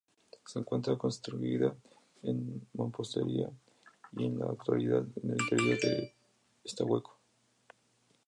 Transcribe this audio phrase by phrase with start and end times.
[0.47, 1.75] Se encuentra construida
[2.23, 3.51] en mampostería
[4.17, 5.77] y en la actualidad el interior
[6.63, 7.19] está hueco.